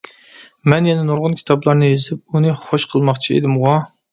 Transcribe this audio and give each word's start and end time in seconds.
مەن 0.73 0.87
يەنە 0.89 1.03
نۇرغۇن 1.09 1.35
كىتابلارنى 1.41 1.91
يېزىپ 1.91 2.39
ئۇنى 2.41 2.57
خۇش 2.65 2.89
قىلماقچى 2.95 3.35
ئىدىمغۇ؟! 3.39 3.79